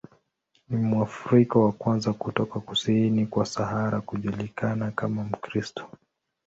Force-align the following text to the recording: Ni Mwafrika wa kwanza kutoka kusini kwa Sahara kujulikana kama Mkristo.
Ni 0.69 0.77
Mwafrika 0.77 1.59
wa 1.59 1.71
kwanza 1.71 2.13
kutoka 2.13 2.59
kusini 2.59 3.25
kwa 3.25 3.45
Sahara 3.45 4.01
kujulikana 4.01 4.91
kama 4.91 5.23
Mkristo. 5.23 5.89